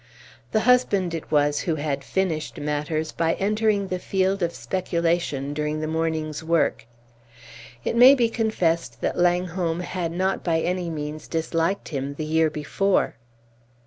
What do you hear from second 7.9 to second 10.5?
may be confessed that Langholm had not